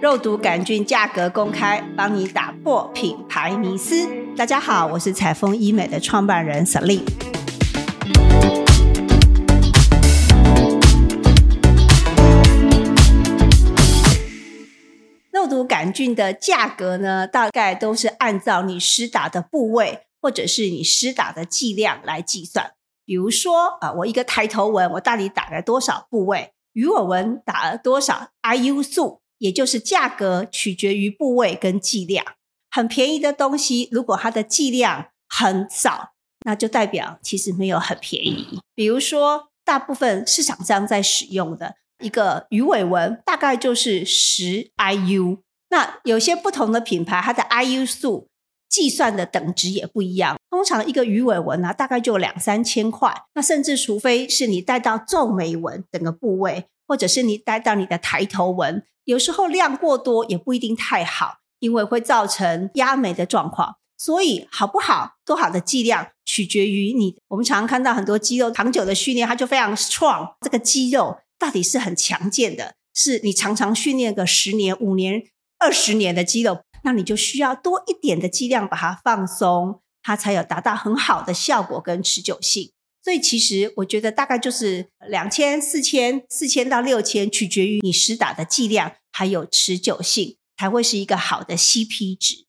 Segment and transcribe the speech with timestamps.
[0.00, 4.06] 肉毒杆菌价格公开，帮你打破品牌迷思。
[4.36, 7.02] 大家好，我是彩丰医美的创办人 Selin。
[15.30, 22.72] 肉毒杆菌的价格呢，大概都是按照你施打的部位或者是你施打的剂量来计算。
[23.06, 26.52] 比如说啊，我一个抬头纹，我到底打了多少部位？
[26.72, 29.20] 鱼尾纹打了多少 IU 素？
[29.44, 32.24] 也就是价格取决于部位跟剂量，
[32.70, 36.12] 很便宜的东西，如果它的剂量很少，
[36.46, 38.58] 那就代表其实没有很便宜。
[38.74, 45.40] 比如说，大部分市场上在使用的一个鱼尾纹，大概就是十 IU。
[45.68, 48.28] 那有些不同的品牌，它的 IU 数
[48.70, 50.38] 计算的等值也不一样。
[50.48, 53.14] 通常一个鱼尾纹啊，大概就两三千块。
[53.34, 58.84] 那甚至除非是你带到皱眉纹整个部位，或者是你带到你的抬头纹。
[59.04, 63.76] 有时候量过多也不一定太好，因为会造成压眉的状况。
[63.96, 67.16] 所以好不好、多好的剂量取决于你。
[67.28, 70.34] 我们常常看到很多肌肉长久的训练，它就非常 strong。
[70.40, 75.22] 这个肌肉到底是很强健的，是你常常训练个十年、五年、
[75.58, 82.72] 二十年的肌肉，那你就需要多一点的剂量把它放松，它才有达到很好的效果跟持久性。
[83.04, 92.46] 所以其实我觉得大概就是两千、四千、四千到六千，取决于你施打的剂量还有持久性，才会是一个好的 CP 值。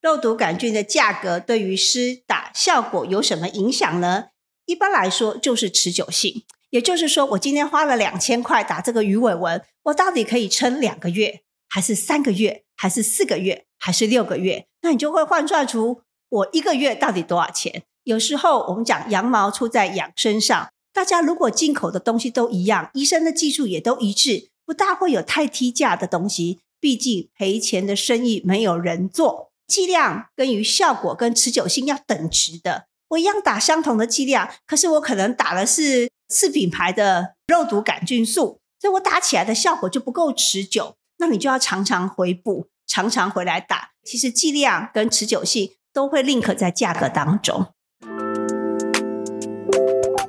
[0.00, 4.28] 肉毒杆菌的价格对于施打效果有什么影响呢？
[4.64, 14.66] 一般来说就是持久性，也就是说我今天花了两千块打这个鱼尾纹，我到底可以撑两个月，还是三个月，还是四个月，还是六个月？
[14.80, 17.82] 那你就会换算出我一个月到底多少钱。
[18.08, 26.60] 有时候我们讲羊毛出在羊身上，大家如果进口的东西都一样，医生的技术也都一致，不大会有太低价的东西。
[26.80, 32.86] 毕竟赔钱的生意没有人做，剂量跟于效果跟持久性要等值的。
[33.08, 40.94] 我一样打相同的剂量，可是我可能打的是次品牌的肉毒杆菌素，所以我打起来的效果就不够持久。
[41.18, 43.90] 那你就要常常回补，常常回来打。
[44.02, 47.66] 其实剂量跟持久性都会 link 在价格当中。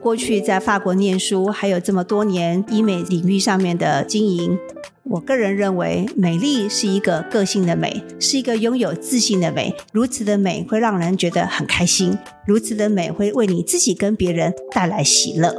[0.01, 4.57] 过去在法国念书，还有这么多年医美领域上面的经营，
[5.03, 9.75] 我个人认为，美丽是一个个性的美，是一个拥有自信的美。
[9.91, 12.17] 如此的美会让人觉得很开心，
[12.47, 15.53] 如此的美会为你自己跟别人带来喜乐。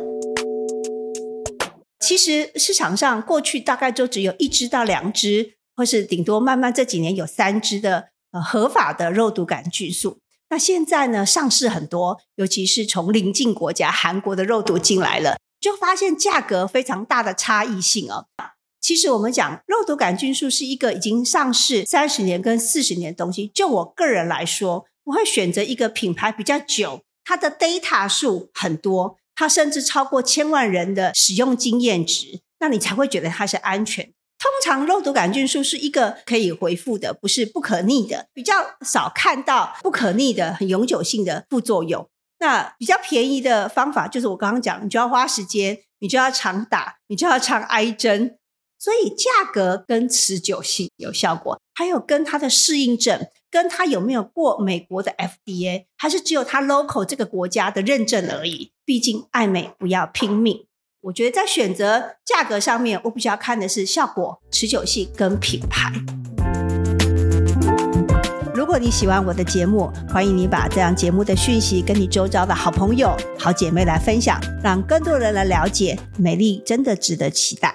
[2.00, 10.18] 其实市场上过去大概就只有一支到两支，或是顶多慢慢这几年有三支的呃合法的肉毒杆菌素。
[10.50, 11.24] 那现在呢？
[11.24, 18.26] 上市很多，尤其是从邻近国家韩国的肉毒进来了，就发现价格非常大的差异性哦。
[18.80, 23.46] 其实我们讲肉毒杆菌素是一个已经上市三十年跟四十年的东西。
[23.54, 34.12] 就我个人来说，我会选择一个品牌比较久，它的 data 数很多，它甚至超过千万人的使用经验值，那你才会觉得它是安全。
[34.62, 42.06] 通常肉毒杆菌素是一个可以回复的，不是不可逆的，比较少看到不可逆的、很永久性的副作用。
[42.38, 48.38] 那比较便宜的方法就是我刚刚讲，你就要花时间，你就要常打，你就要常挨针，
[48.78, 58.72] 所以价格跟持久性有效果，还有跟它的适应症，跟它有没有过美国的 FDA，还是只有它 local 这个国家的认证而已。
[58.84, 60.66] 毕竟爱美不要拼命。
[61.02, 65.90] 我觉得在选择价格上面，我比较看的是效果、持久性跟品牌。
[68.54, 77.74] 如果你喜欢我的节目，欢迎你把这样节目的讯息跟你周遭的好朋友、好姐妹来分享，让更多人来了解美丽真的值得期待。